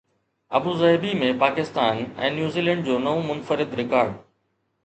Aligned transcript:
Abu Dhabi 0.59 1.11
۾ 1.23 1.29
Pakistan 1.43 2.01
۽ 2.29 2.31
New Zealand 2.39 2.89
جو 2.91 2.99
نئون 3.05 3.23
منفرد 3.29 3.81
رڪارڊ 3.83 4.21